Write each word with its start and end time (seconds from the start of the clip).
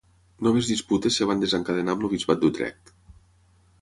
Noves 0.45 0.69
disputes 0.69 1.19
es 1.25 1.29
van 1.31 1.43
desencadenar 1.45 1.95
amb 1.97 2.07
el 2.09 2.13
bisbat 2.17 2.43
d'Utrecht. 2.45 2.95